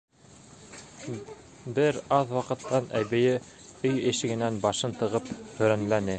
[1.79, 3.37] Бер аҙ ваҡыттан әбейе
[3.91, 6.09] өй ишегенән башын тығып һөрәнләне: